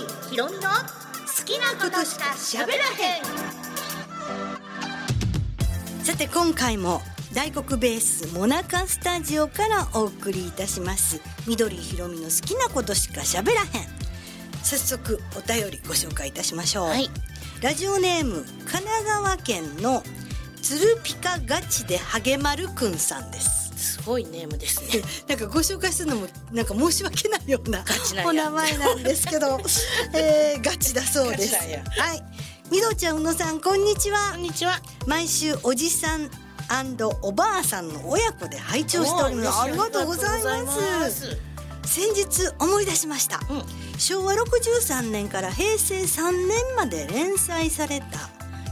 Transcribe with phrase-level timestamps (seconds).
[0.00, 0.68] ーひろみの好
[1.44, 3.24] きなことしか喋らへん。
[6.04, 7.00] さて今回も
[7.32, 11.20] 大黒ベースモナカスタジオからお送りいたします。
[11.46, 13.68] 緑ひろみの好きなことしか喋らへん。
[14.62, 17.08] 早速お便りご紹介いたしましょう、はい。
[17.60, 20.02] ラジオネーム神奈川県の
[20.60, 25.02] つるピカガチで励まるくんさんですすごいネームですね。
[25.28, 27.84] なんかご紹介するのもなんか申し訳ないような
[28.24, 29.60] お名前なんですけど、
[30.14, 31.54] えー、ガチだそうです。
[31.54, 32.22] はい。
[32.70, 34.30] みどちゃんうのさんこんにちは。
[34.32, 34.80] こんにちは。
[35.06, 36.30] 毎週おじさん
[37.20, 39.60] おばあさんの親子で拝聴しております。
[39.60, 41.36] ありがとうございます。
[41.84, 43.64] 先日思い出しました、うん。
[43.98, 48.30] 昭和63年から平成3年まで連載された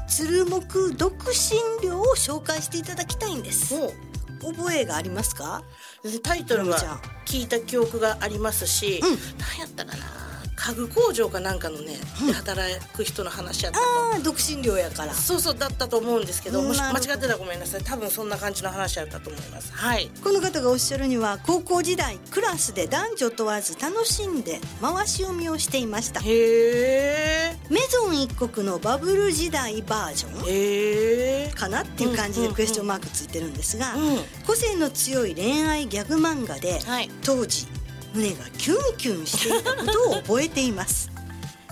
[0.09, 3.75] 鶴木独身寮を紹介していただきたいんです。
[3.75, 3.93] も
[4.41, 5.63] 覚えがありますか？
[6.05, 6.79] うタイトルは
[7.27, 9.19] 聞いた記憶がありますし、うん。
[9.39, 10.20] 何やったかな？
[10.61, 15.15] 家具工場かなんかのね、で働く人の話やったとああ独身寮やから。
[15.15, 17.83] そうそうだったと思うんですけどもしなる間違ってたらごめんなさい。
[17.83, 19.73] 多分そんな感じの話やったと思います。
[19.73, 20.11] はい。
[20.23, 26.21] この方がおっしゃるには高校時代クラスで男女問わず楽しんで回し読みをしていました。
[26.21, 30.49] へえメゾン一国のバブル時代バージョン。
[30.49, 34.19] へえかなっていう感じでクエスチョンマークついてるんですが、うん。
[34.47, 37.11] 個性の強い恋愛ギャグ漫画で、はい。
[37.25, 37.67] 当時
[38.15, 41.11] 胸がキュンキュンしていたことを覚えています。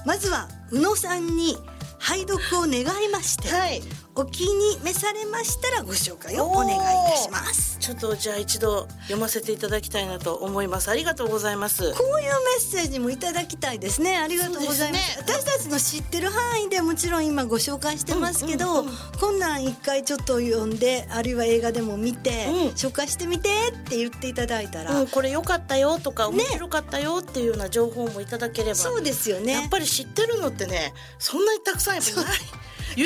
[0.07, 1.57] まずは宇野さんに
[1.99, 3.83] 拝読を願いまして、はい。
[4.19, 6.79] お気に召されましたらご紹介をお願いい
[7.13, 7.79] たします。
[7.79, 10.91] ちょっとじゃあ一度読ませていただきたいなと思います。
[10.91, 14.17] ありがとうございますこういうメッセージもいただきたいですね。
[14.17, 15.15] ありがとうございます。
[15.15, 22.55] そうです私たちの知ってる範囲でもちろん今ご紹介してますけど、うんうんこんなん一回ちょっと読んであるいは映画でも見て、うん。
[22.71, 29.53] 紹介してみてって言っていただいたら、うん、これ良かったよとか面白かったよっていうような情報もいただければ、そうですよね。
[29.53, 32.39] やっぱり知ってるのってねそんなにたくさんやっぱない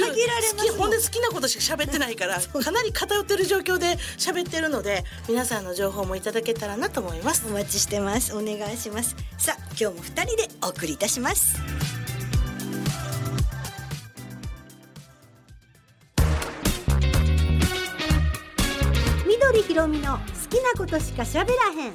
[0.01, 7.45] 限られますほんで好きなことしか喋ってないから かなり偏ってる状況で喋ってるので皆さんの情報もいただけたらなと思います。
[7.47, 8.35] お待ちしてます。
[8.35, 9.17] お願いします。
[9.39, 11.57] さあ今日も二人でお送りいたします。
[19.27, 21.95] 緑ひろみの好きなことしか喋らへん。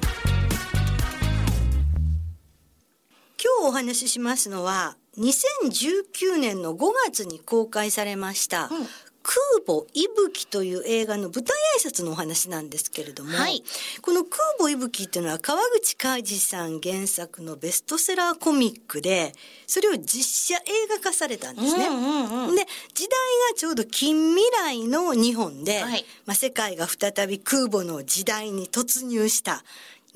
[3.40, 8.86] 今日お話ししますのは2019年の5月に公開されました、うん。
[9.28, 9.36] 空
[9.66, 13.62] 母いぶきという映画の舞台挨拶のお話なんですけれども、はい。
[14.00, 19.34] この空母いぶきっていうのは川口海二さん原作のベストセラーコミックで、
[19.66, 21.88] それを実写映画化されたんですね。
[21.88, 22.56] うんうんうん。
[22.56, 22.64] で、
[22.94, 23.10] 時代
[23.52, 26.06] がちょうど近未来の日本で、はい。
[26.24, 29.62] まあ、世界が再び空母の時代に突入した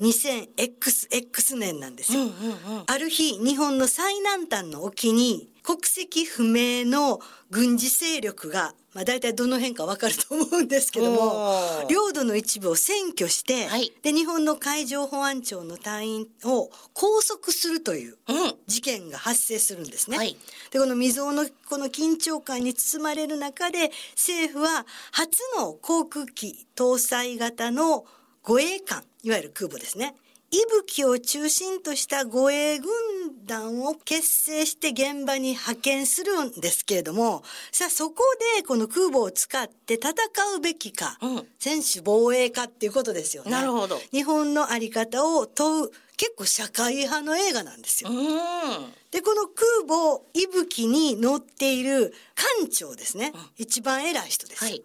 [0.03, 2.21] 2000XX 年なんですよ。
[2.21, 2.33] うんうんう
[2.81, 2.83] ん。
[2.85, 13.91] ある日、日本の最南端の沖に、国籍不明の軍事勢力が、まあ大体どの辺かわかると思うんですけども領土の一部を占拠して、はい。
[14.03, 18.53] で、日本の海上保安庁の隊員を拘束するといううん。
[18.67, 20.17] 事件が発生するんですね。
[20.17, 20.37] はい。
[20.69, 28.05] で、この未曾有のこの緊張感に包まれる中で、政府は初の航空機搭載型の
[28.43, 30.15] 護衛艦、いわゆる空母ですね。
[30.51, 32.91] 伊吹を中心とした護衛軍
[33.45, 38.21] 団を結成して現場に派遣するんですけれども、さあそこ
[38.57, 40.11] でこの空母を使って戦
[40.57, 43.51] うべきか、うん専守防衛かっていうことですよね。
[43.51, 48.11] なるほど日本のあり方を問う結構社会派の映画なんですよ。
[48.11, 48.17] うん
[49.09, 52.13] で、この空母、息吹に乗っている
[52.59, 53.31] 艦長ですね。
[53.57, 54.63] 一番偉い人です。
[54.63, 54.83] はい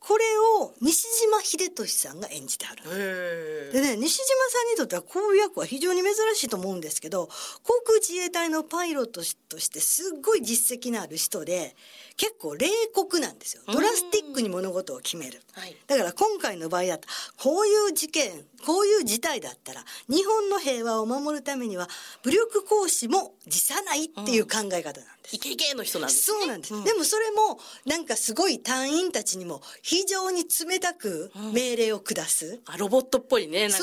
[0.00, 0.24] これ
[0.62, 2.82] を西島秀俊さんが演じてはる。
[2.86, 7.28] へでね、西島さんにとってはこういう役は非常に珍しいと思うんですけど、
[7.62, 11.76] 航空自衛隊のパイロットとしてすっごい実績のある人で、
[12.20, 13.62] 結構冷酷なんですよ。
[13.66, 15.40] ドラスティックに物事を決める。
[15.52, 17.08] はいだから今回の場合だと、
[17.38, 21.88] こういう事件、こういう事態だったら、日本の平和を守るためには、
[22.22, 25.36] 武力行使も辞さないっていう考え方なんです。
[25.36, 26.74] イケイケの人なんですねそうなんです。
[26.74, 32.60] うんでもそれも、なんかすごい隊員たちにも非常に冷たく命令を下す。
[32.66, 33.82] あロボットっぽいねなんかね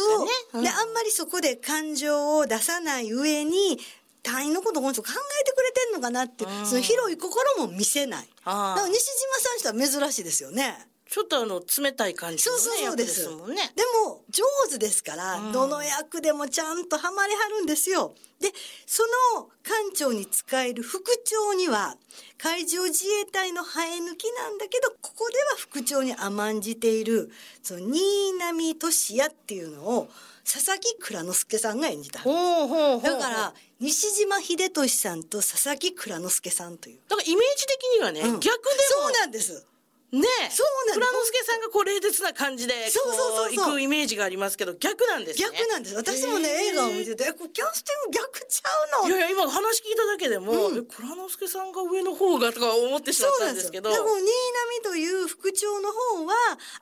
[0.52, 0.62] そう。
[0.62, 3.80] で、あんまりそこで感情を出さない上に、
[4.28, 8.28] 隊員のことこの人考えてくれてんのかなってその広い心も見せない。
[8.44, 10.88] だから西島さんとは珍しいですよね。
[11.10, 13.62] ちょっとあの冷たい感じの、ね、そうそうそうです役もんね。
[13.76, 18.14] でも上手ですから、うんどの役でもちゃんとハマりはるんですよ。
[18.42, 18.52] で、
[18.86, 19.04] そ
[19.36, 21.96] の艦長に使える副長には、
[22.38, 27.32] 海上自衛隊の生え抜きなんだけど、ここでは副長に甘んじている、
[27.64, 30.10] その新浪俊也っていうのを、
[30.50, 32.22] 佐々木蔵之介さんが演じた。
[32.22, 33.02] ほうほうほう。
[33.02, 37.00] だから、西島秀俊さんと佐々木蔵之介さんという。
[37.10, 38.58] だからイメージ的にはね、うん逆でも
[39.04, 39.66] そうなんです。
[40.10, 45.50] ねそうなんです蔵之介さんがこう冷徹な感じでそうそうそう行くイメージがありますけど逆なんですね。
[45.52, 45.96] 逆なんです。
[45.96, 49.10] 私もね、映画を見てて、え、これキャスティング逆ちゃうの？
[49.10, 53.92] いやいや今話聞いただけでも、うんえ蔵之介さんが上の方がとか思ってしまったんですけど。
[53.92, 56.34] でも、新浪という副長の方は、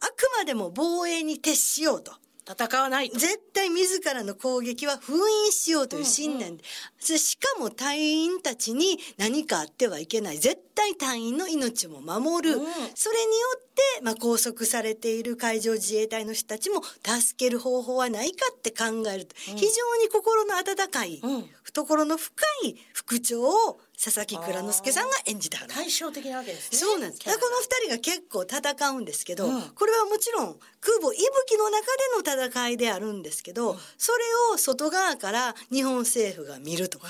[0.01, 2.13] あくまでも防衛に徹しようと。
[2.47, 3.17] 戦わないと。
[3.17, 5.13] 絶対自らの攻撃は封
[5.45, 6.63] 印しようという信念で、
[6.99, 10.37] それしかも隊員たちに何かあってはいけない。
[10.37, 12.57] 絶対隊員の命も守る。
[12.57, 13.61] うんそれによっ
[13.97, 19.57] て、まあ、拘束されている海上自衛隊の人たちも助ける方法はないかって考えると、非常
[20.01, 25.57] に心の温かい、うん懐の深い副長を佐々木蔵之介さんが演じた。
[25.57, 26.77] はる対照的なわけですね。
[26.77, 27.23] そうなんです。
[27.23, 29.61] この二人が結構戦うんですけど、うん。
[29.61, 31.85] これはもちろん空母息吹の中
[32.25, 34.19] での戦いであるんですけど、それ
[34.53, 37.07] を外側から日本政府が見るとか、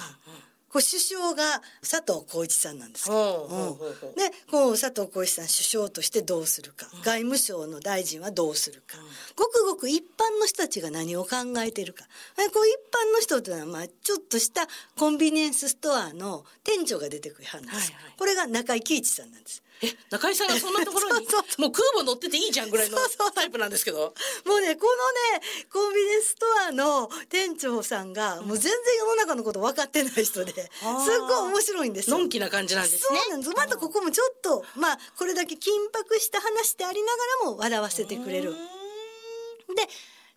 [0.76, 4.20] こう首相が佐藤浩一さんなんですけど、ほうほうほうほう。
[4.20, 8.98] でこう佐藤浩一さん首相としてどうするか、外務省の大臣はどうするか、
[9.38, 12.04] ごくごく一般の人たちが何を考えているか。
[12.38, 14.68] えこう一般の人というのは、まあ、ちょっとした
[14.98, 18.14] コンビニエンスストアの店長が出てくるはんです、はいはい。
[18.18, 19.64] これが中井貴一さんなんです。
[19.82, 22.98] え、中井さんがそんなところに、 そうそもう空母乗ってていいじゃんぐらいの
[23.34, 24.14] タイプなんですけど。
[24.46, 24.88] もうね、こ
[25.32, 32.18] のね、コンビニエンスストアの店長さんが、もう全然世の中のこと分かってない人で、すっごい面白いんですよ。
[32.18, 33.20] のんきな感じなんですね。
[33.20, 33.54] そうなんです。
[33.56, 38.54] またここもちょっと、まあ、これだけ緊迫した話でありながらも笑わせてくれる。
[38.54, 38.58] で、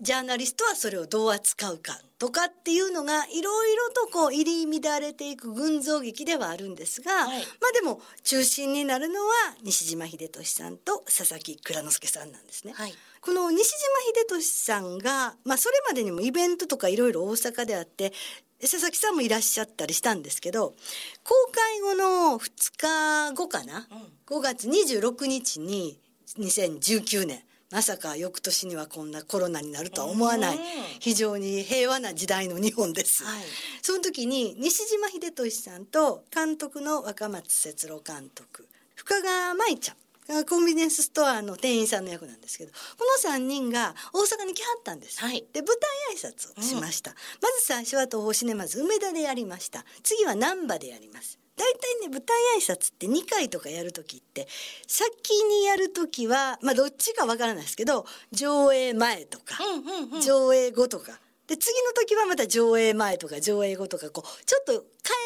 [0.01, 9.35] ジャーナリストはそれをどう扱うかとかっていうのがいろいろとこう入り乱れていく群像劇ではあるんですが、はいまあでも中心になるのは
[9.65, 12.75] 西島秀俊さんと佐々木蔵之介さんなんですね。
[12.77, 13.77] はいこの西島
[14.21, 18.13] 秀俊さんが、まあそれまでにもイベントとかいろいろ大阪であって、
[18.61, 20.75] 佐々木さんもいらっしゃったりしたんですけど、
[21.23, 23.87] 公開後の2日後かな、
[24.27, 26.01] 5月26日に
[26.39, 30.63] 2019年、まさか翌年にはこんなコロナになるとは思わないうん、
[31.01, 33.25] 非常に平和な時代の日本です。
[33.25, 33.43] はい。
[33.83, 38.67] その時に西島秀俊さんと監督の若松節郎監督
[38.97, 39.97] 深川舞ちゃん。
[39.97, 40.08] が
[40.49, 42.77] コンビニエンスストアの店員さんの役なんですけどこ
[43.25, 45.45] の3人が大阪に来はったんです、はい。
[45.53, 49.85] で舞台挨拶をしました、まず最初は東宝シネマズ梅田でやりました。
[50.03, 51.39] 次は難波でやります。
[51.57, 54.47] 大体ね舞台挨拶って2回とかやる時って
[54.87, 60.21] 先にやる時はまあどっちかわからないですけど上映前とか、うんうんうん。
[60.21, 61.19] 上映後とか。
[61.49, 64.83] で次の時はまた上映前とか上映後とかこうちょっと変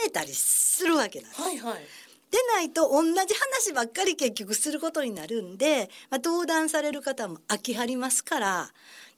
[0.06, 1.42] えたりするわけなんです。
[1.42, 1.82] はいはい。
[2.32, 8.70] でないと同じ話ばっかり結局することになるんで、まあ、登壇される方も飽きはりますから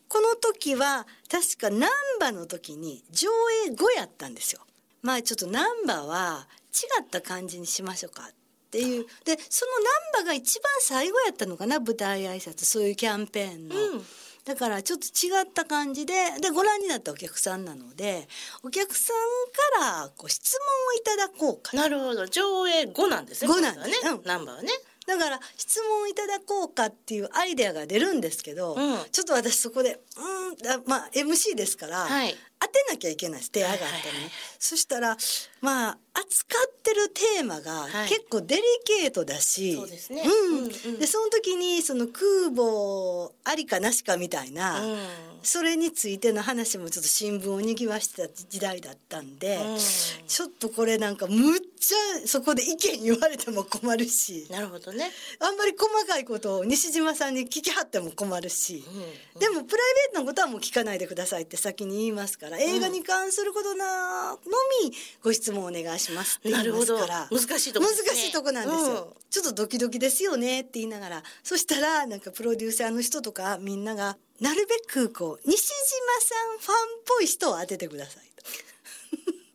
[0.08, 1.88] この時は確か難
[2.20, 3.28] 波の時に上
[3.68, 4.60] 映後やったんですよ。
[5.00, 8.34] まあちょっと難波は違った感じにしましょうかっ
[8.70, 9.72] ていうでその
[10.18, 13.76] 難波が一番最後やったのかな舞台挨拶そういうキャンペーンの。
[13.76, 14.04] うん
[14.44, 18.28] だからちょっと違った感じででご覧になったお客さんなので
[18.62, 22.26] お客さんからこう質問をいただこうかなるほど。
[22.26, 23.48] 上映後なんですね。
[23.48, 24.14] 後なんですねう。
[24.20, 24.68] んナンバーはね。
[25.06, 32.34] だから質問いただこうかっていうアイデアが出るんですけど、うんちょっと私そこでうんだまあ MC ですから、はい
[32.66, 34.30] 当てなきゃいけないです手上がったらね、はいはいはい。
[34.58, 35.16] そしたら
[35.60, 38.08] まあ扱ってるテーマがはい。
[38.08, 40.22] 結構デリケートだし、そうですね。
[40.24, 40.58] うん。
[40.58, 40.98] うんうん。
[40.98, 44.98] でその時にその空母ありかなしかみたいな、うん。
[45.42, 49.78] それについての話もちょっと新聞をにぎわしてた時代だったんで、うん。
[49.78, 55.10] ちょっとこれなんかむっちゃそこで意見言われても困るしなるほどね。
[55.40, 58.84] あんまり細かいことを西島さんに聞きはっても困るし、
[59.34, 59.40] うん。
[59.40, 64.38] でもプライベートのことはもう聞かないでくださいって先に言いますから映画に関することなの
[64.82, 64.92] み
[65.22, 67.28] ご質問お願いしますって言いますから。
[67.30, 67.96] 難しいとこね。
[67.96, 69.22] 難しいとこなんですよ、うん。
[69.30, 71.22] ちょっとドキドキですよねって言いながら。
[71.42, 75.72] そしたらなんかプロデューサーの人とかみんながなるべくこう西島
[76.20, 78.44] さんファンっぽい人を当ててくださいと。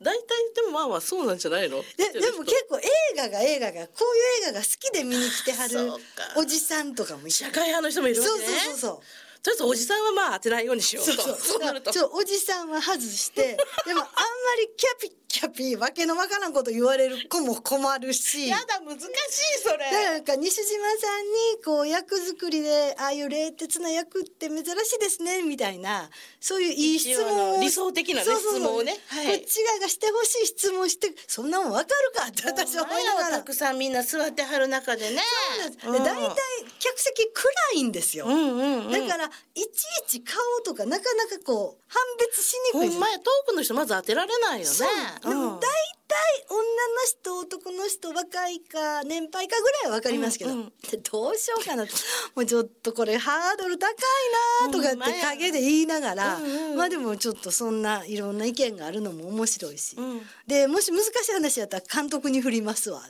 [0.02, 1.84] 大体でもまあまあそうなんじゃないの？
[1.98, 2.84] ででも結構映
[3.18, 4.06] 画が映画がこ
[4.40, 5.98] ういう映画が好きで見に来てはるそうか。
[6.38, 9.00] おじさんとかもいて社会派の人もいるわそうけねそうそうそう
[9.42, 11.12] とりあえずおじさんはまあ当てないようにしようと。
[11.14, 11.38] そうそう。
[11.38, 11.92] そうなると。
[12.14, 14.12] おじさんは外して でもあんま
[14.60, 18.50] りキャピキャピーわけのわからんこと言われる子も困るし。
[18.50, 19.08] やだ難しい
[19.64, 19.92] それ。
[19.92, 20.64] なんか西島
[20.98, 21.24] さん
[21.56, 26.10] にこう役作りでああいう冷徹な役って珍しいですねみたいな。
[26.42, 28.54] そういういい質問理想的なねそうそうそう。
[28.56, 28.98] 質問をね。
[29.08, 29.28] はい。
[29.28, 33.38] こっち側がしてほしい質問してそんなもんわかるかって私は思いながら。
[33.38, 35.22] たくさんみんな座ってはる中でね。
[35.84, 36.36] で大体
[36.80, 38.92] 客席暗いんですよ、うんうんうん。
[38.92, 39.68] だからいちい
[40.08, 42.90] ち顔とかなかなかこう判別しにくい。
[42.90, 44.76] ほんまや遠くの人まず当てられないよね。
[45.22, 46.64] でも大体女の
[47.06, 50.74] 人男の人若いか年配かぐらいは分かりますけど、うんうん。
[50.90, 51.94] でどうしようかなと。
[52.36, 60.22] もうちょっとこれハードル高いなとかって陰で言いながら、うんうんまあでもちょっとそんないろんな意見があるのも面白いし、うん。
[60.48, 63.02] でもし難しい話やったら監督に振りますわ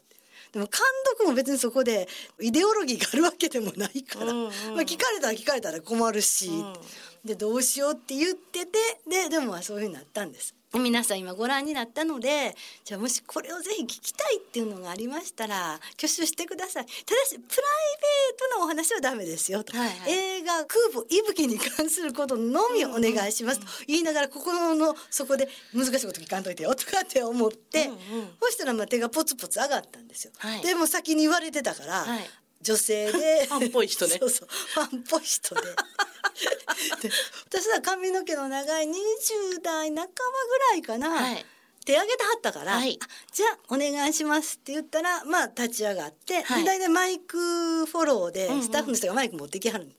[0.51, 0.81] でも監
[1.17, 2.07] 督も別にそこで
[2.39, 4.51] イデオロギーがあるわけでもないから、うんうんまあ、
[4.81, 6.73] 聞かれたら聞かれたら困るし、うん
[7.25, 8.71] でどうしようって言ってて
[9.07, 10.55] ででもまあそういうふうになったんです。
[10.77, 16.85] 皆さん今ご覧になったのでじゃあもしこれをぜひ聞きたいっていうのがありましたら挙手してください。
[16.85, 20.11] ただしプライベートなお話はダメですよと、はいはい。
[20.11, 23.65] 映画「空母息吹」に関することのみお願いしますと。
[23.87, 27.99] 言いながら心の底で難しいこと聞かんといてよとかって思って、うんうん。
[28.39, 30.61] そしたらまあ手がポツポツ上がったんですよ、はい。
[30.61, 32.29] でも先に言われてたから、はい。
[32.61, 33.45] 女性で。
[33.49, 34.17] ファンっぽい人ね。
[34.21, 34.47] そうそう。
[34.47, 35.67] ファンっぽい人でで
[37.47, 41.45] 私は髪の毛の長い20代半ばぐらいかな、はい。
[41.85, 42.99] 手挙げてはったから、はい。
[43.01, 46.63] あじゃあお願いしますって言ったらまあ立ち上がって、はい。
[46.63, 49.91] で大体マイクフォローでうんうんスタッフの人がマイク持ってきはるの。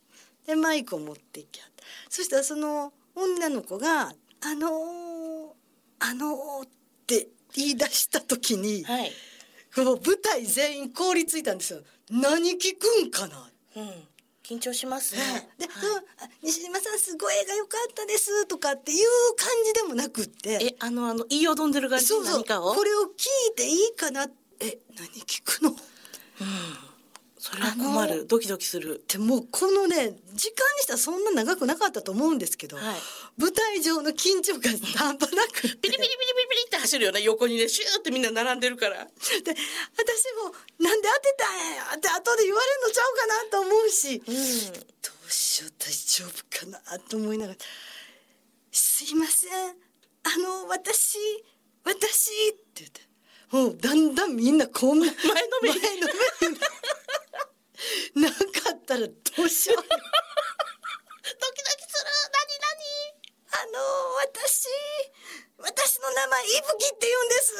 [0.47, 5.53] でマイクを持ってきはったそしたらその女の子が「あのー、
[5.99, 6.71] あのー」っ
[7.07, 9.13] て言い出した時に、はい。
[9.77, 11.83] もう舞台全員凍りついたんですよ。
[12.11, 13.51] 何聞くんかな。
[13.77, 14.09] うん
[14.51, 15.21] 緊張しますね。
[15.59, 15.87] で、はい。
[15.87, 16.03] うんあ
[16.43, 18.99] 西島さんすごい映画良かったですとかっていう
[19.37, 20.59] 感じでもなくって。
[20.61, 22.35] えあのあの言いよどんでる感じそうそう。
[22.35, 22.75] 何かを？
[22.75, 23.07] これを聞
[23.53, 24.27] いていいかな
[24.61, 25.71] え何聞くの？
[25.71, 25.75] っ
[27.43, 29.03] それは困あるドキドキする。
[29.09, 29.97] てもうこのね
[30.35, 32.85] 時間にしたらそんな長くなかったと思うんですけど、はい。
[33.39, 35.63] 舞台上の緊張感半端なく。
[35.63, 36.11] ピリピリピリピリ
[36.51, 39.07] ピリって走るよね横にねシューってみんな並んでるから。
[39.07, 39.17] で私
[40.37, 44.23] もなんで当てたんやって後で言われるのちゃうかなと思うし、うん。
[44.23, 47.59] どうしよう大丈夫かなと思いながら
[48.71, 49.51] 「すいません。
[50.25, 51.17] あの私
[51.85, 53.01] 私」って言って。
[53.51, 55.21] もうだんだんみんなこんな前の
[55.63, 55.81] めり。
[55.81, 56.61] 前のめりに
[58.15, 58.43] な なか
[58.75, 59.83] ったらどうしよう。
[59.83, 59.97] ドキド
[61.77, 62.11] キする。
[63.53, 63.79] あの
[64.15, 64.69] 私。
[65.59, 67.53] 私の名前いぶきって言うんです。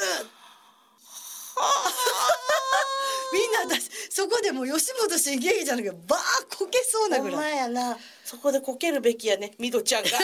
[3.33, 7.99] みんな私そこでもう吉本新喜劇じゃなくてバーこけそうな何ほんまぐらいやな。
[8.25, 10.09] そこでこけるべきやねミドちゃんが。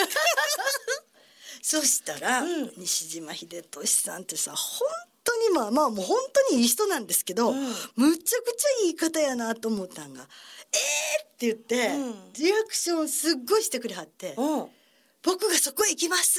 [1.62, 2.72] そしたら、うん。
[2.76, 4.88] 西島秀俊さんってさ本
[5.28, 6.18] 当にまあまあもう本
[6.50, 7.58] 当にいい人なんですけど、うん
[7.96, 10.26] むちゃくちゃいい方やなと思ったんが
[10.72, 14.68] 「えー!」って言って、うんリアクションすっごいしてくれはってうん
[15.22, 16.38] 「僕がそこへ行きます!」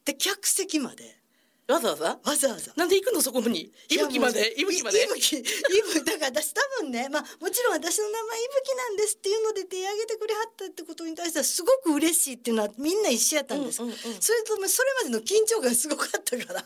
[0.00, 1.18] って客席まで
[1.66, 2.18] わざわざ？
[2.22, 2.72] わざわざ。
[2.76, 3.72] なんで行くのそこに？
[3.88, 4.52] いぶきまで？
[4.60, 5.02] いぶきまで？
[5.04, 13.98] いぶきいぶだから私多分ねまあもちろん私の名前いぶきなんですっていうので手挙げてくれはったってことに対してはすごく嬉しいっていうのはみんな一緒やったんです、うんうんうん。
[14.20, 16.64] それともそれまでの緊張感がすごかったから。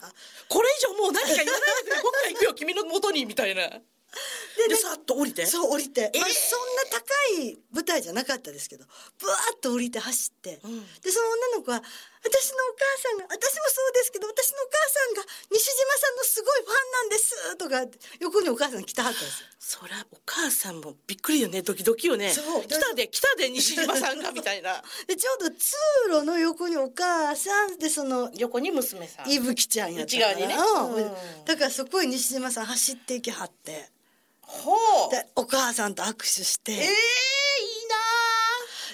[0.48, 3.62] これ以上もう何か言わないでくれ僕が行くよ君の元にみたいな。
[4.68, 5.46] でさっと降りて？
[5.46, 8.84] そう降りて、まあ、えーそんな高い舞台じゃなかったですけど
[9.20, 10.80] ブワーッと降りて走って、うん。
[10.80, 11.82] でその女の子は
[12.22, 17.86] 「私のお母さんが私もそうですけど私のお母さんが西島さんのすごいファンなんです」とか
[18.20, 19.48] 横にお母さん来たはったんですよ。
[19.60, 22.32] そりゃお母さんもびっくりよねドキドキよね。
[22.32, 22.62] そう。
[22.64, 24.82] 来たで来たで西島さんがみたいな。
[25.06, 25.76] でちょうど通
[26.08, 30.94] 路の横にお母さんでその横に娘さんいぶきちゃんやったから内側にねうん。
[30.94, 31.44] うん。
[31.44, 33.90] だからそこへ西島さん走っていきはって。
[34.40, 34.72] ほ
[35.08, 35.10] う。
[35.10, 36.72] でお母さんと握手して。
[36.72, 36.92] えー、いいな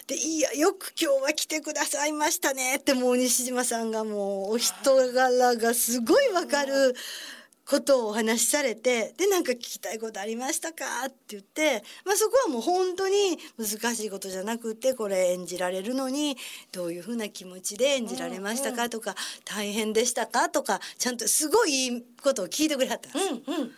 [0.06, 2.76] でいやよく今日は来てくださいましたね。
[2.76, 6.94] ってもう西島さんがもうお人柄がすごいわかる
[7.66, 10.84] ことをお話しされてでなんか聞きたいことありましたか？
[11.06, 16.36] って言って、まあ、そこはもう本当に難しいことじゃなくてこれ演じられるのに
[16.72, 18.90] どういうふうな気持ちで演じられましたか？
[18.90, 19.14] とか、
[19.46, 20.50] 大変でしたか？
[20.50, 23.50] とかちゃんとすごいいいことを聞いてくれはったんです。
[23.50, 23.72] うんうん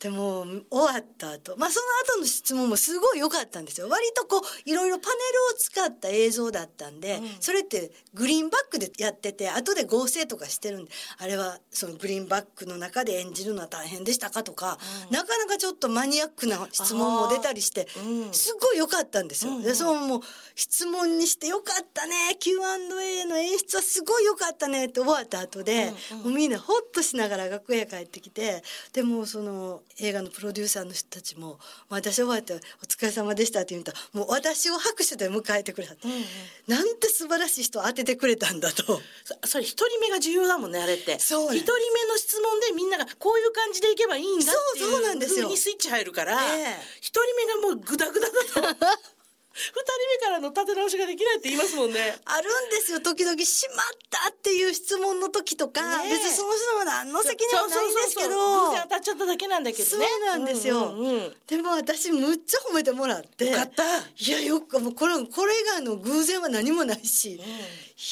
[0.00, 3.88] でも終わった後、まあその後の質問もすごい良かったんですよ。
[3.90, 7.28] 割とこういろいろパネルを使った映像だったんで、うん。
[7.38, 14.78] それってグリーンバックでやってて後で合成とかしてるんであれはそのグリーンバックの中で演じるのは大変でしたかとか、
[15.08, 15.14] うん。
[15.14, 18.32] なかなかちょっとマニアックな質問も出たりして、うん。
[18.32, 19.52] すごい良かったんですよ。
[19.52, 19.62] うんうん。
[19.64, 20.20] でそのもう
[20.54, 26.24] 質問にして良かったね Q&A の演出はすごい良かったねって終わった後で、うんうん。
[26.24, 28.62] もうみんなホッとしながら楽屋帰ってきて
[28.94, 36.24] でもその映画のプロデューサーの人たちも「私終わってお疲れ様でした」って言うともう私を拍手で迎えてくれた、うんうん。
[36.66, 39.00] なんて素晴らしい人を当ててくれたんだと。
[39.24, 41.18] そそれ一人目が重要だもんねあれって。
[41.18, 44.90] そうね一人目の質問でみんながこういう感じでいけばいいんだっていう
[45.28, 46.76] そうにスイッチ入るからええ。
[47.00, 48.26] 一、人目がもうグダグダ
[48.62, 48.86] だと。
[48.86, 49.10] 二
[49.52, 49.74] 人
[50.20, 52.16] 目からの立て直しができないって言いますもんね。
[52.24, 53.00] あるんですよ。
[53.00, 56.12] 時々「しまった」っていう質問の時とか、ねえ。
[56.12, 58.30] 別にその人も何の責任もないんですけど。
[58.30, 60.06] そう当たっちゃっただけなんだけどね。
[60.06, 61.36] そうなんですよ、うんうんうん。
[61.46, 63.46] でも私むっちゃ褒めてもらって。
[63.46, 63.84] よかった。
[63.98, 67.40] いやよくもうこれこれ以外の偶然は何もないし、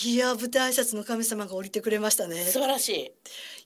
[0.04, 2.45] いや舞台挨拶の神様が降りてくれましたね。
[2.47, 3.12] 素晴らしい。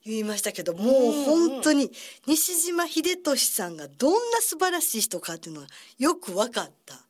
[0.05, 1.89] 言いましたけどもう本当に
[2.27, 7.02] 西島秀俊さんがどんな素晴らしい人かっていうのがよく分かった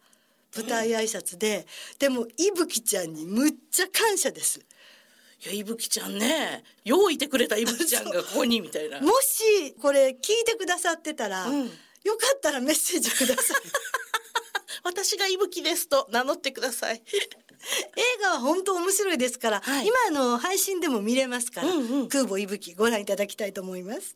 [0.56, 1.66] 舞台挨拶で、
[2.00, 4.60] でも伊吹ちゃんにむっちゃ感謝です。
[5.46, 9.02] いやいぶきちゃんねよういてくれたいぶきちゃんが ここにみたいな。
[9.02, 11.66] もしこれ聞いてくださってたら、うん。
[12.04, 13.58] よかったらメッセージください。
[14.84, 17.02] 私がいぶきですと名乗ってください。
[17.96, 19.88] 映画は本当面白いですから、はい。
[19.88, 22.10] 今あの配信でも見れますから、うんうん。
[22.10, 24.16] 空母いぶきご覧いただきたいと思います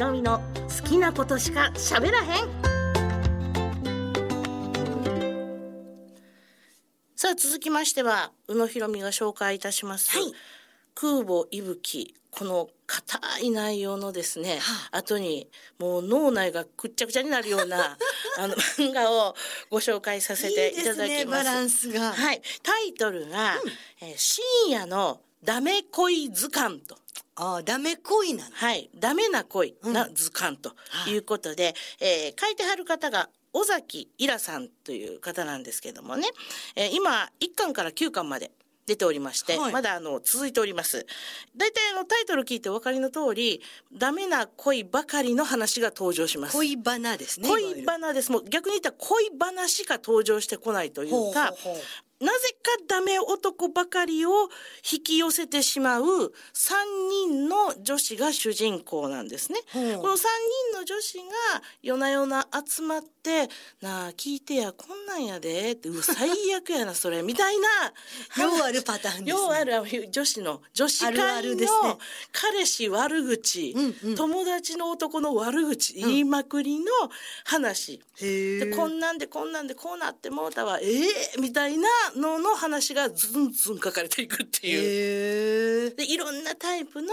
[0.00, 2.48] ひろみの好きなことしか喋らへん。
[7.14, 10.32] さあ続きましては宇野ひろみが紹介いたします、はい。
[10.94, 17.98] 空母いぶきこの硬い内容のですね、は後にもう脳内がくっちゃくちゃになるような
[18.38, 19.36] あの漫画を
[19.68, 21.02] ご紹介させていただきます。
[21.02, 23.60] いいですねバランスが、はい、タイトルが、
[24.00, 26.96] えー深夜のダメ恋図鑑と
[27.42, 28.50] ああダメ恋なの？
[28.54, 29.74] はい、ダメな恋。
[29.82, 30.14] なうん。
[30.14, 36.28] 図鑑とはいいうことで、えー書いてはる方が尾崎イラさんという方なんですけどもね、
[36.76, 38.50] えー今1巻から9巻まで
[38.86, 39.72] 出ておりまして、はい。
[39.72, 41.06] まだあの続いております。
[41.56, 46.56] 大体あのタイトル聞いてお分かりの通り、ダメな恋ばかりの話が登場します。
[46.56, 47.84] 恋バナですね恋る。
[47.86, 48.32] バナです。
[48.32, 51.82] もう逆に言ったら恋話しか登場してこないというほうか、ほうほう
[52.20, 54.30] なぜかダメ男ばかりを
[54.90, 56.04] 引き寄せてしまう3
[57.26, 59.58] 人の女子が主人公なんですね。
[59.72, 60.18] この3
[60.72, 61.22] 人の女子が
[61.82, 63.48] 夜な夜な集まって
[63.80, 67.68] 「なあ聞いてやこんなんやで」って「うわ最悪やなそれ」みたいな
[68.44, 69.42] ようあるパターンですね。
[69.42, 71.14] ようある女子の女子会
[71.56, 71.98] の
[72.32, 74.14] 彼氏悪口、うんうん。
[74.14, 76.86] 友達の男の悪口言いまくりの
[77.44, 78.00] 話。
[78.16, 81.06] へえでこんなんでこんなんでこうなってもうたわええ
[81.38, 85.94] みたいなのの話がずんずん書かれていくっていう。
[85.94, 87.08] でいろんなタイプの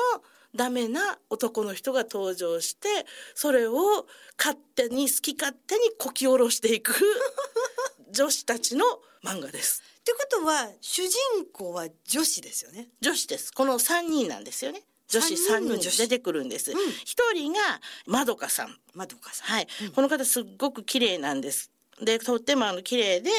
[0.55, 2.87] ダメな男の人が登場して
[3.35, 4.07] それを
[4.37, 6.93] 勝手に好き勝手にこき下ろしていく
[8.11, 8.85] 女子たちの
[9.23, 9.83] 漫画です。
[9.99, 11.19] ってことは主人
[11.51, 12.89] 公は女子ですよね？
[13.01, 13.51] 女子です。
[13.51, 14.83] この3人なんですよね。
[15.07, 16.71] 女子3三人出てくるんです。
[16.71, 17.59] うん一人が
[18.05, 18.77] まどかさん。
[18.93, 21.71] まどかさんはい、この方すっごく綺麗なんです。
[22.01, 23.31] で、とってもあの綺麗で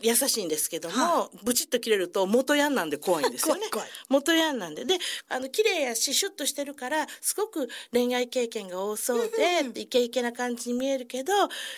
[0.00, 3.60] 優しいんですけども、はブチッと切れると元ヤンなんで怖いんですよね。
[3.60, 4.84] 怖い怖い元ヤンなんで。
[4.84, 11.32] で、あの綺麗やし、シュッとしてるから、すごく恋愛経験が多そうで、イケイケな感じに見えるけど、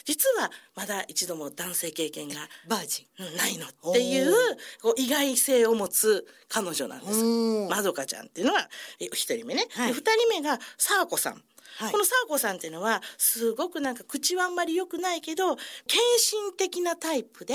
[0.04, 4.32] 実はまだ一度も男性経験がバージンうんないのっていう
[4.80, 7.22] こう意外性を持つ彼女なんです。
[7.68, 8.68] まどかちゃんっていうのが
[9.00, 9.66] え一人目ね。
[9.72, 11.42] はい人目がさあこさん。
[11.78, 16.00] はいこのさあこさんっていうのはすごくなんか口はあんまり良くないけど献
[16.48, 17.54] 身的なタイプで。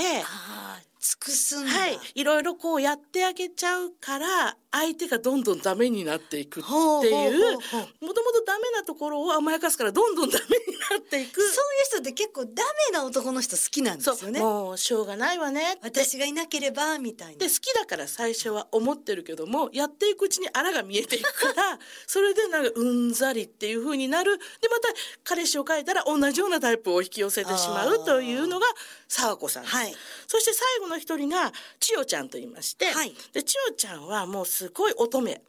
[1.08, 1.72] 尽くすんだ。
[1.72, 11.42] はい、いろいろこうやってあげちゃうから相手がどんどんダメになっていくっていうもともとダメなところを甘やかすからどんどんダメになっていく。
[11.42, 14.40] そういう人って結構ダメな男の人好きなんですよね。
[14.42, 17.38] もうしょうがないわね私がいなければみたいな。
[17.38, 24.38] で好きだから最初は思ってるけどもやっていくうちにあらが見えていくから それでなんかうんざりっていう風になる。
[24.38, 24.90] でまた
[25.24, 28.68] 彼氏を変えたら同じようなタイプを引き寄せてしまうというのが
[29.08, 29.64] 沢子さん。
[29.64, 29.96] です、はい。
[30.28, 33.14] そして最後の一人が千代ちゃんと言いまして、はい。
[33.34, 35.42] で千代ちゃんはもうすごい乙女、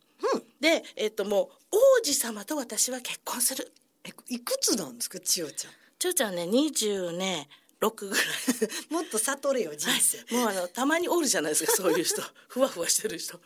[0.60, 3.72] で、えっともう王子様と私は結婚する。
[4.04, 5.72] えいくつなんですか千代ちゃん？
[5.98, 7.48] 千代ちゃんね20ね
[7.80, 8.24] 6ぐらい。
[8.90, 12.22] もっと悟れよ人生、もうあのたまにおるじゃないですかそういう人。
[12.48, 13.40] ふわふわしてる人。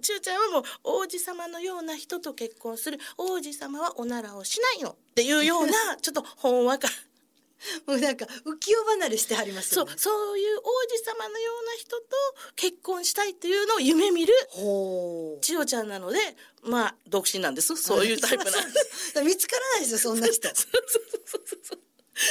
[0.00, 2.98] 千代ちゃんはもう王子様のような人と結婚する。
[3.16, 4.90] 王子様はおならをしないの。
[4.90, 6.88] っていうような ちょっとほんわか
[7.86, 9.86] もうなんか浮世離れしてはりますそう。
[9.96, 12.04] そういう王子様のような人と
[12.56, 14.34] 結婚したいっていうのを夢見る。
[15.40, 16.18] 千代ちゃんなので
[16.62, 19.22] まあ独身なんですそういうタイプなんです。
[19.22, 20.48] 見つからないですよ、そんな人。
[20.54, 21.78] そうそうそうそう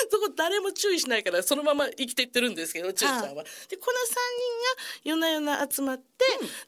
[0.10, 3.44] そこ誰も注意しないからそのまま生きていってるんですけど千代ちゃんは。
[3.68, 6.04] でこの3人が夜な夜な集まって、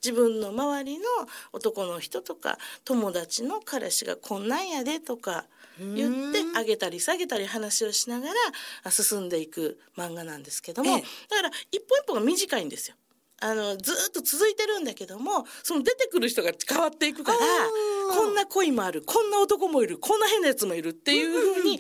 [0.04, 1.06] 自分の周りの
[1.54, 5.46] 男の人とか友達の彼氏がこんなんやでとか
[5.80, 6.58] 言ってうん。
[6.58, 8.34] 上げたり下げたり話をしながら
[8.84, 11.02] あ進んでいく漫画なんですけども、ええ。
[11.30, 12.96] だから一本一本が短いんですよ。
[13.42, 17.38] あのずーっと続いてるんだけどもその出てくる人が変わっていくから
[18.16, 21.78] こんな恋もあるこんな男もいるこんな変なやつもいるっていうふうに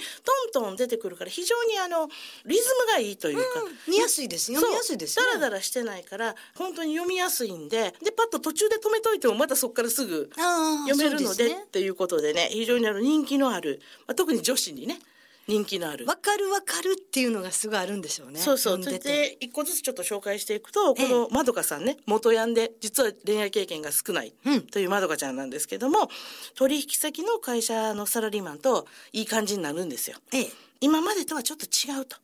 [0.53, 2.09] トントン出てくるから非常にあの
[2.45, 3.43] リズムがいいというか。
[3.87, 4.51] 見やすいです。
[4.51, 5.25] 読みやすいですね。
[5.25, 14.99] ダラダラしてないから本当に読みやすいんででパッと途中で止めといてもまたそこからすぐ読めるのでねっていうことでね非常にあの人気のある、まあ、特に女子にね
[15.47, 18.39] 人気のあるわかるわかるっていうのがすごいあるんでしょうね。
[18.39, 18.83] そうそう。
[18.83, 26.09] それで一個ずつちょっと紹介していくと、こええのまどかさんね、元ヤンで、実は恋愛経験が少ないうんというまどかちゃんなんですけども、
[26.55, 30.17] 取引先の会社のサラリーマンといい感じになるんですよ。
[30.33, 30.51] ええ。
[30.81, 32.17] 今までとはちょっと違うと。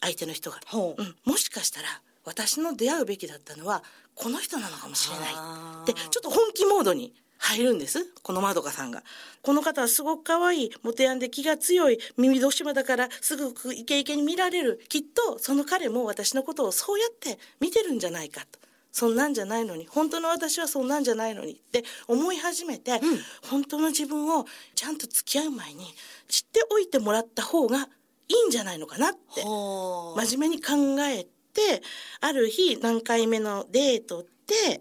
[0.00, 0.60] 相手の人が。
[0.66, 1.16] ほううん。
[1.24, 1.88] もしかしたら、
[2.24, 3.82] 私の出会うべきだったのは、
[4.14, 5.86] この人なのかもしれない。
[5.86, 8.12] で、ちょっと本気モードに入るんです。
[8.22, 9.02] このまどかさんが。
[9.42, 14.80] この方はすごく可愛い、モテヤンで気が強い、耳戸島だからすぐイケイケに見られる。
[14.88, 18.58] きっとその彼も私のことをそうやって見てるんじゃないかと。
[18.90, 22.98] そんなんじゃないのに、本当の私はそんなんじゃないのにって思い始めて、
[23.42, 25.84] 本当の自分をちゃんと付き合う前に
[26.28, 27.90] 知っておいてもらった方が
[28.28, 29.42] いいんじゃないのかなって。
[29.42, 30.72] 真面目に考
[31.02, 31.82] えて
[32.20, 34.80] ある日何回目のデートで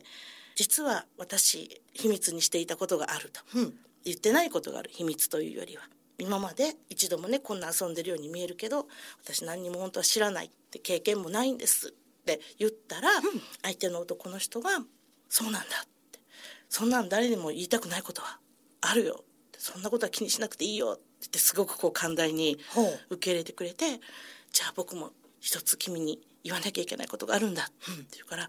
[0.56, 3.74] 実は私秘密にしていたことがあると、うん。
[4.04, 4.89] 言ってないことがある。
[4.94, 5.84] 秘密というよりは。
[6.18, 8.88] 今まで一度もねこんな遊んでるように見えるけど
[9.22, 11.91] 私何にも本当は知らないって経験もないんですっ
[12.26, 13.10] て言ったら、
[13.62, 14.70] 相手の男の人が
[15.30, 16.20] 「そうなんだ」って
[16.70, 18.39] 「そんなん誰にも言いたくないことは
[18.82, 19.24] あるよ」
[19.58, 22.60] そんなことは気にしなくていいよってすごくこう寛大に
[23.10, 24.00] 受け入れてくれて
[24.52, 27.63] じゃあ僕も一つ君に言わなきゃいけないことがあるんだ。
[27.63, 27.71] って
[28.13, 28.47] 言うから、あ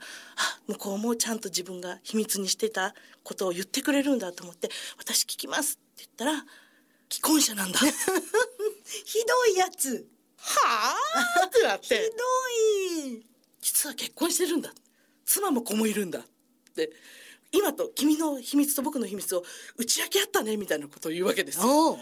[0.68, 6.44] 向こうもちゃんと自分が秘密にしてたことを言ってくれるんだと思って私聞きますって言ったら
[7.10, 7.78] 既婚者なんだ。
[7.78, 7.86] は
[9.04, 10.06] ひどいやつ。
[10.64, 11.46] あ？
[11.46, 13.26] ってなっひてどい。
[13.60, 14.72] 実は結婚してるんだ。
[15.24, 16.20] 妻も子もいるんだ。
[16.20, 16.22] っ
[16.74, 16.92] て
[17.52, 19.42] 今と君の秘密と僕の秘密を
[19.76, 21.98] 打ち明け合ったねみたいなことを言うわけですよ。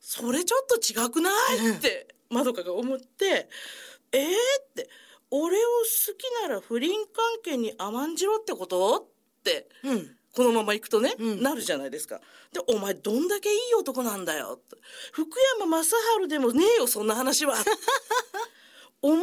[0.00, 1.72] それちょっと違くない？
[1.76, 3.48] ってまどかが思って
[4.12, 4.88] 「えー?」って
[5.36, 10.16] 「俺を好きなら不倫関係に甘んじろってこと?」ってうん。
[10.34, 12.20] このまま行くとね、うんなるじゃないですか。
[12.52, 14.76] で「お前どんだけいい男なんだよ」って
[15.12, 17.54] 「福山雅治でもねえよそんな話は」
[19.00, 19.18] お前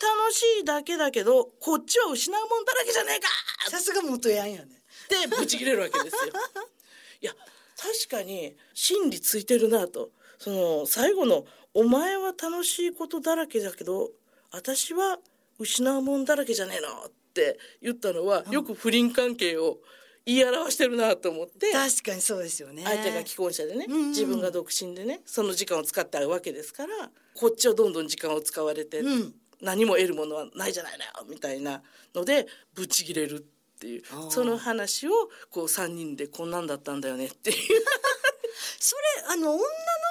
[0.00, 3.28] 楽しいだけだけどこっちは失うもんだらけじゃねえか
[3.68, 4.84] さすが元ヤンやね。
[5.06, 6.32] ってブチ切れるわけですよ。
[7.20, 7.34] いや
[7.76, 14.12] 確かに真理ついてるなとその最後の「お前は楽しいことだらけだけど
[14.52, 15.18] 私は
[15.58, 19.80] 失うもんだらけじゃねえの」って言ったのは、よく不倫関係を
[20.24, 21.72] 言い表してるなと思って。
[21.72, 22.82] 確かにそうですよね。
[22.84, 31.82] 相手が既婚者でね、自分が独身でねその時間を使ってあるわけですからこっちはどんどん時間を使われて、うん何も得るものはないじゃないのよみたいな
[32.14, 35.12] のでブチギレるっていうその話を
[35.50, 37.56] こう3人でこんなんだったんだよねっていう
[38.78, 39.64] それあの女の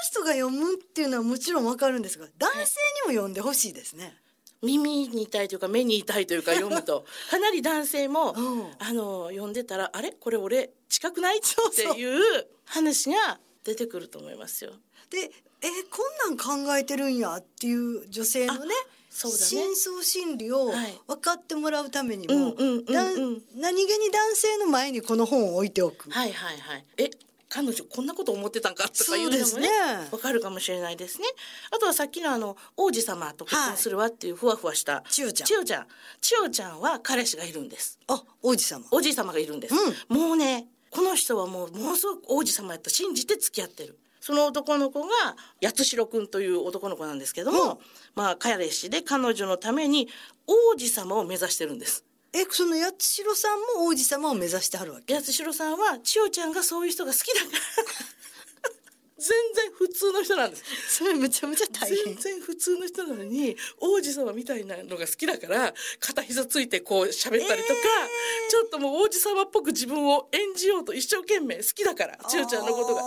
[0.10, 2.68] 人が読むっていうのはもちろんわかるんですが男性にも
[3.10, 4.18] 読んでほしいですね。
[4.64, 8.72] 耳に痛いというか目に痛いというか読むと かなり男性もうん。
[8.80, 10.12] あの読んでたらあれ？
[10.14, 11.38] これ俺近くない？
[11.40, 11.42] っ
[11.76, 12.06] てい
[12.42, 14.74] う話が出てくると思いますよ。
[15.10, 18.74] でえこんなん考えてるんやっていう女性のね
[19.10, 19.44] そうだね。
[19.46, 21.00] 深層心理をはい。
[21.08, 22.86] 分かってもらうためにもうんうんうんうん。
[22.86, 23.04] だ
[23.56, 26.10] 何気に男性の前にこの本を置いておく。
[26.10, 26.86] はいはいはい。
[26.98, 27.10] え
[27.54, 29.44] 彼女こんなこと思ってたんかとかいうのもね。
[29.46, 29.70] そうですね
[30.12, 31.28] わかるかもしれないですね。
[31.70, 35.48] あとはさっきのあの王子様と結婚するわっていうふわふわした千代ちゃん。
[35.48, 35.88] 千代ちゃん。
[36.20, 38.00] 千代ちゃんは彼氏がいるんです。
[38.08, 38.84] あ王子様。
[38.90, 44.00] おじい様がいるんです、うもうねこの人はもうものすごく王子様やと信じて付き合ってる。
[44.20, 47.78] その男の子が八代くんという男の子なんですけども、うん。
[48.16, 50.08] まあ彼氏で彼女のために
[50.48, 55.14] 王子様を目指してるんですえその八代さんも王子様を目指してはるわけ？
[55.16, 57.60] 八代さんは千代ちゃんがそういう人が好きだから
[59.24, 60.64] 全然普通の人なんです。
[60.98, 62.04] それめちゃめちゃ大変。
[62.04, 67.80] 全然普通の人なのに王子様みたいなのが好きだから片膝ついてこう喋ったりとか、
[68.50, 73.04] ちょっともう王子様っぽく自分を演じようと一生懸命好きだから千代ちゃんのことが。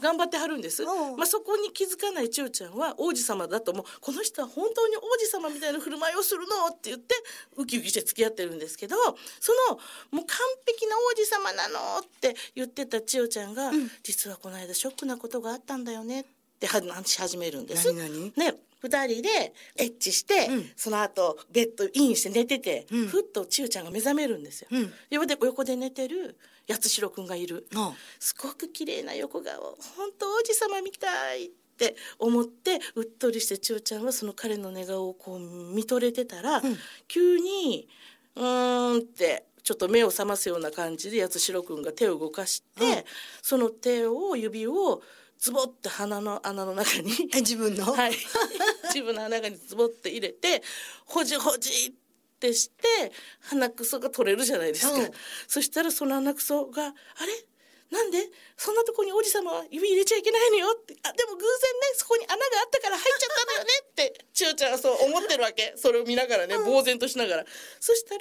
[0.00, 1.16] 頑張ってはるんです、うん。
[1.16, 7.14] まあ、そこに気づかない千代ちゃんは王子様だともうこの人は本当に王子様みたいな振る舞いをするのって言って
[7.56, 8.96] ウキウキして付き合ってるんですけど
[9.40, 9.76] その
[10.10, 13.70] もう完璧な王子様なのって言ってた千代ちゃんが、
[14.02, 16.24] 実はこの間ショックなことがあったんだよねっ
[16.58, 17.92] て話し始めるんです。
[17.92, 20.70] 何々ね二人でエッチして、うん。
[20.74, 23.06] その後ベッドインして寝てて、うん。
[23.06, 24.68] ふっと千代ちゃんが目覚めるんですよ。
[24.72, 24.92] うん。
[25.10, 26.36] 横で横で寝てる
[26.68, 27.68] 八代くんがいる。
[27.76, 29.78] あすごく綺麗な横顔。
[29.96, 36.62] 本当王子様みたいって思ってうっとりして千代ちゃんはその彼の寝顔をこう見とれてたら、ん。
[37.06, 37.86] 急に
[38.34, 43.04] うーんってちょっと目を覚ますような感じで八代くんが手を動かして、うん。
[43.42, 45.02] その手を指を
[45.42, 47.10] ズボって鼻の穴の中に。
[47.34, 48.12] え自分の、はい、
[48.94, 50.62] 自分の穴にズボって入れて
[51.04, 51.92] ほじほじっ
[52.38, 55.10] てして鼻くそが取れるじゃないですか、うん。
[55.48, 57.44] そしたらその鼻くそが「あれ？
[57.90, 58.30] なんで？
[58.56, 61.48] そんなとこに王子様は指入れちゃいけないのよ」って「あでも偶然ね
[61.96, 65.74] そこに穴があったから入っちゃったのよね」って千代ちゃんはそう思ってるわけ。
[65.76, 67.46] それを見ながらね呆然としながら、
[67.80, 68.20] そしたら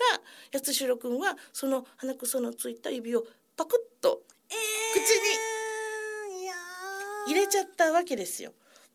[0.54, 4.56] 八代君はその鼻くそのついた指をパクッとえ
[4.94, 5.61] 口ににいやー
[7.28, 8.54] 入れちゃったわけですよ。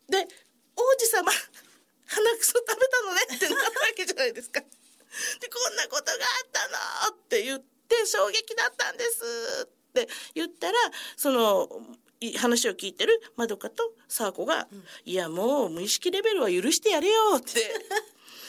[0.08, 0.26] で
[0.76, 1.30] 王子様
[2.06, 4.60] 鼻くそ食べたのねってなったわけじゃないですか。
[5.40, 6.68] でこんなことがあった
[7.10, 9.22] のって言って衝撃だったんです
[9.64, 10.78] って言ったら
[11.16, 11.68] その
[12.20, 14.68] い話を聞いてるまどかとサーコが
[15.04, 17.74] 「いやもう無意識レベルは許してやれよ」って。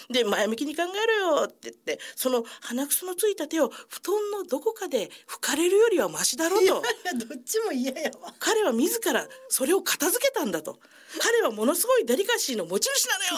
[0.10, 6.64] で前向きに考えろよって言ってその鼻くそのついた手を布団のどこかで拭かれるよりはマシだろうと。
[6.66, 6.74] いや
[7.14, 8.34] どっちも嫌やわ。
[8.40, 10.80] 彼は自らそれを片付けたんだと。
[11.20, 13.30] 彼はものすごいデリカシーの持ち主なのよ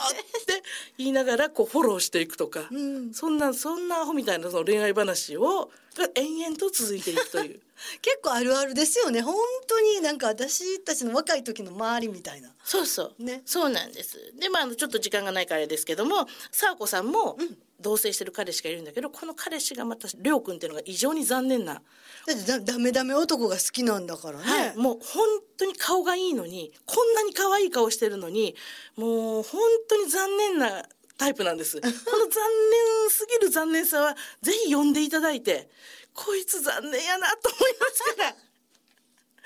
[0.42, 0.64] って
[0.98, 3.14] 言いながらこうフォローしていくとか、うん。
[3.14, 7.60] そんなそんなアホみたいなその恋愛話をが延々と続いていくという。
[8.02, 9.22] 結構あるあるですよね。
[9.22, 9.36] 本
[9.68, 12.54] 当になんか私たちの若い時の周りみたいな。
[12.64, 13.42] そうそう、ね。
[13.46, 14.34] そうなんです。
[14.38, 17.38] でまああのちょっと時間がないからですけども佐和子さんも
[17.80, 21.82] 同棲してる彼氏がいるんだけどこの彼氏がまた亮君っていうのが異常に残念な。
[22.28, 25.26] だってだダメダメ男が好きなんだからね、はい、もう本
[25.58, 28.56] 当に顔がいいのにこんなに可愛い顔してるのに
[28.96, 30.84] もう本当に残念な
[31.20, 31.80] タイプなんです。
[31.82, 32.00] この残
[33.04, 35.70] 念すぎる残念さはぜひ呼んでいただいて
[36.14, 38.36] こいつ残念やなと思いますから。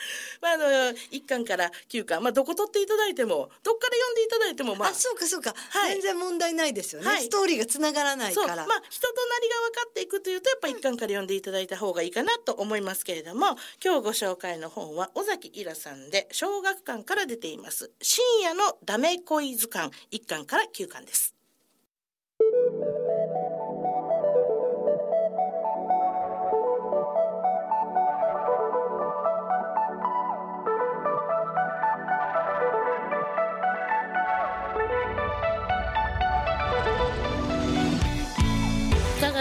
[0.41, 4.89] まあ、あの1巻から9巻、まあ、どこ取っていただいてもどっから読んでいただいてもまあ。
[4.89, 5.93] あそうかそうか、はい。
[5.93, 7.23] 全然問題ないですよね、はい。
[7.23, 8.63] ストーリーがつながらないから。
[8.63, 21.33] あ人となりが分かっていくというとやっぱ一巻から読んでいただいた方がいいかなと思いますけれども今日ご紹介の本は尾崎イラさんで小学館から出ています深夜のダメ恋図鑑一巻から九巻です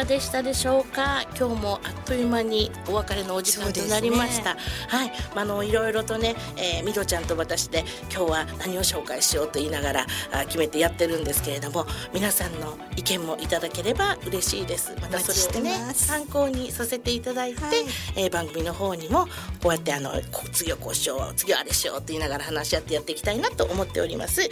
[0.02, 1.22] がでしたでしょうか？
[1.38, 4.56] 今日もあっという間にお別れのお時間となりました、
[4.88, 14.92] はい、まああのいろいろとね、えー、みどちゃんと私で今日は何を紹介しようと言いながらあ決めてやってるんですけれども皆さんの意見もいただければ嬉しいです。
[15.00, 17.74] またそれをね参考にさせていただいて、はい。
[18.16, 19.26] えー番組の方にも
[19.62, 24.48] こうやってあのこ次はこうしよう次はあれしようって言いながら話し合ってやっていきたいなと思っております。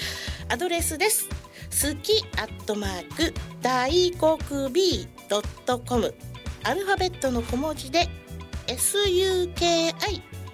[0.48, 1.28] アドレスです。
[1.70, 3.32] 好きアットマーク
[3.62, 6.12] 大国 B ドットコム。
[6.64, 8.08] アルファベットの小文字で
[8.66, 9.94] SUKI